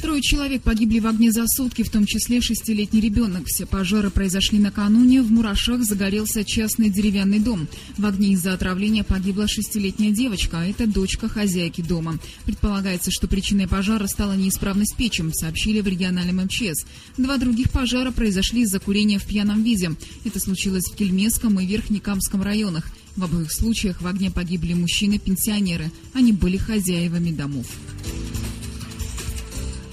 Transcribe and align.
Трое 0.00 0.22
человек 0.22 0.62
погибли 0.62 1.00
в 1.00 1.06
огне 1.08 1.32
за 1.32 1.46
сутки, 1.48 1.82
в 1.82 1.90
том 1.90 2.06
числе 2.06 2.40
шестилетний 2.40 3.00
ребенок. 3.00 3.46
Все 3.46 3.66
пожары 3.66 4.10
произошли 4.10 4.58
накануне. 4.60 5.22
В 5.22 5.30
Мурашах 5.30 5.82
загорелся 5.82 6.44
частный 6.44 6.88
деревянный 6.88 7.40
дом. 7.40 7.66
В 7.96 8.06
огне 8.06 8.32
из-за 8.34 8.52
отравления 8.52 9.02
погибла 9.02 9.48
шестилетняя 9.48 10.12
девочка, 10.12 10.60
а 10.60 10.66
это 10.66 10.86
дочка 10.86 11.28
хозяйки 11.28 11.80
дома. 11.80 12.18
Предполагается, 12.44 13.10
что 13.10 13.26
причиной 13.26 13.66
пожара 13.66 14.06
стала 14.06 14.34
неисправность 14.34 14.96
печи, 14.96 15.24
сообщили 15.32 15.80
в 15.80 15.88
региональном 15.88 16.44
МЧС. 16.44 16.86
Два 17.16 17.36
других 17.38 17.70
пожара 17.72 18.12
произошли 18.12 18.62
из-за 18.62 18.78
курения 18.78 19.18
в 19.18 19.26
пьяном 19.26 19.64
виде. 19.64 19.90
Это 20.24 20.38
случилось 20.38 20.84
в 20.84 20.96
Кельмесском 20.96 21.58
и 21.58 21.66
Верхнекамском 21.66 22.42
районах. 22.42 22.88
В 23.16 23.24
обоих 23.24 23.50
случаях 23.50 24.00
в 24.00 24.06
огне 24.06 24.30
погибли 24.30 24.74
мужчины-пенсионеры. 24.74 25.90
Они 26.14 26.32
были 26.32 26.56
хозяевами 26.56 27.32
домов. 27.32 27.66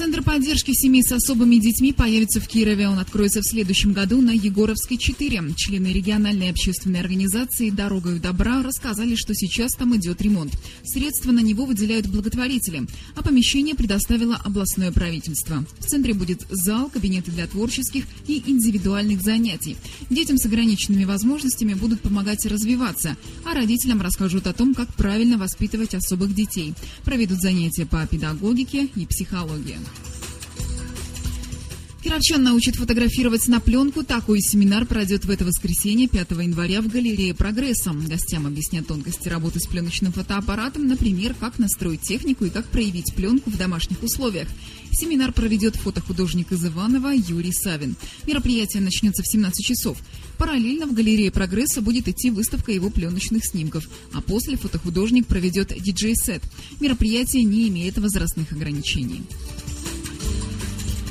Центр 0.00 0.22
поддержки 0.22 0.72
семей 0.72 1.02
с 1.02 1.12
особыми 1.12 1.56
детьми 1.56 1.92
появится 1.92 2.40
в 2.40 2.48
Кирове. 2.48 2.88
Он 2.88 2.98
откроется 2.98 3.42
в 3.42 3.44
следующем 3.44 3.92
году 3.92 4.22
на 4.22 4.30
Егоровской 4.30 4.96
4. 4.96 5.52
Члены 5.58 5.88
региональной 5.88 6.48
общественной 6.48 7.00
организации 7.00 7.68
«Дорогою 7.68 8.18
добра» 8.18 8.62
рассказали, 8.62 9.14
что 9.14 9.34
сейчас 9.34 9.72
там 9.72 9.94
идет 9.94 10.22
ремонт. 10.22 10.54
Средства 10.84 11.32
на 11.32 11.40
него 11.40 11.66
выделяют 11.66 12.06
благотворители, 12.06 12.86
а 13.14 13.22
помещение 13.22 13.74
предоставило 13.74 14.36
областное 14.36 14.90
правительство. 14.90 15.66
В 15.80 15.84
центре 15.84 16.14
будет 16.14 16.46
зал, 16.48 16.88
кабинеты 16.88 17.30
для 17.30 17.46
творческих 17.46 18.06
и 18.26 18.42
индивидуальных 18.46 19.20
занятий. 19.20 19.76
Детям 20.08 20.38
с 20.38 20.46
ограниченными 20.46 21.04
возможностями 21.04 21.74
будут 21.74 22.00
помогать 22.00 22.46
развиваться, 22.46 23.18
а 23.44 23.52
родителям 23.52 24.00
расскажут 24.00 24.46
о 24.46 24.54
том, 24.54 24.72
как 24.72 24.94
правильно 24.94 25.36
воспитывать 25.36 25.94
особых 25.94 26.34
детей. 26.34 26.72
Проведут 27.04 27.42
занятия 27.42 27.84
по 27.84 28.06
педагогике 28.06 28.88
и 28.96 29.04
психологии. 29.04 29.76
Кировчан 32.02 32.42
научат 32.42 32.76
фотографировать 32.76 33.46
на 33.46 33.60
пленку. 33.60 34.02
Такой 34.02 34.40
семинар 34.40 34.86
пройдет 34.86 35.26
в 35.26 35.30
это 35.30 35.44
воскресенье, 35.44 36.08
5 36.08 36.30
января, 36.30 36.80
в 36.80 36.88
галерее 36.88 37.34
«Прогресса». 37.34 37.92
Гостям 37.92 38.46
объяснят 38.46 38.86
тонкости 38.86 39.28
работы 39.28 39.60
с 39.60 39.66
пленочным 39.66 40.10
фотоаппаратом, 40.10 40.88
например, 40.88 41.34
как 41.38 41.58
настроить 41.58 42.00
технику 42.00 42.46
и 42.46 42.50
как 42.50 42.66
проявить 42.66 43.14
пленку 43.14 43.50
в 43.50 43.56
домашних 43.58 44.02
условиях. 44.02 44.48
Семинар 44.92 45.32
проведет 45.32 45.76
фотохудожник 45.76 46.50
из 46.52 46.64
Иванова 46.64 47.12
Юрий 47.14 47.52
Савин. 47.52 47.94
Мероприятие 48.26 48.82
начнется 48.82 49.22
в 49.22 49.28
17 49.28 49.64
часов. 49.64 49.98
Параллельно 50.36 50.86
в 50.86 50.94
галерее 50.94 51.30
«Прогресса» 51.30 51.80
будет 51.80 52.08
идти 52.08 52.30
выставка 52.30 52.72
его 52.72 52.90
пленочных 52.90 53.44
снимков, 53.44 53.88
а 54.14 54.20
после 54.20 54.56
фотохудожник 54.56 55.26
проведет 55.26 55.68
диджей-сет. 55.80 56.42
Мероприятие 56.80 57.44
не 57.44 57.68
имеет 57.68 57.98
возрастных 57.98 58.50
ограничений. 58.52 59.22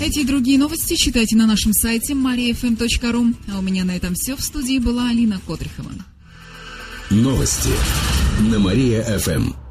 Эти 0.00 0.20
и 0.20 0.24
другие 0.24 0.58
новости 0.58 0.94
читайте 0.96 1.36
на 1.36 1.46
нашем 1.46 1.72
сайте 1.72 2.14
mariafm.ru. 2.14 3.34
А 3.52 3.58
у 3.58 3.62
меня 3.62 3.84
на 3.84 3.96
этом 3.96 4.14
все. 4.14 4.36
В 4.36 4.40
студии 4.40 4.78
была 4.78 5.08
Алина 5.08 5.40
Котрихова. 5.46 5.90
Новости 7.10 7.70
на 8.50 8.58
Мария-ФМ. 8.58 9.63